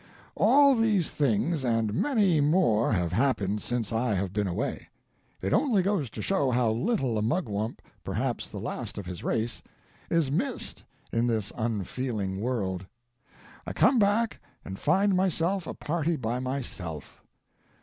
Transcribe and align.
]"All 0.35 0.73
these 0.73 1.11
things 1.11 1.63
and 1.63 1.93
many 1.93 2.41
more 2.41 2.91
have 2.91 3.11
happened 3.13 3.61
since 3.61 3.93
I 3.93 4.15
have 4.15 4.33
been 4.33 4.47
away. 4.47 4.89
It 5.43 5.53
only 5.53 5.83
goes 5.83 6.09
to 6.09 6.23
show 6.23 6.49
how 6.49 6.71
little 6.71 7.19
a 7.19 7.21
Mugwump, 7.21 7.83
perhaps 8.03 8.47
the 8.47 8.57
last 8.57 8.97
of 8.97 9.05
his 9.05 9.23
race, 9.23 9.61
is 10.09 10.31
missed 10.31 10.83
in 11.11 11.27
this 11.27 11.53
unfeeling 11.55 12.39
world. 12.41 12.87
I 13.67 13.73
come 13.73 13.99
back 13.99 14.39
and 14.65 14.79
find 14.79 15.15
myself 15.15 15.67
a 15.67 15.75
party 15.75 16.15
by 16.15 16.39
myself. 16.39 17.21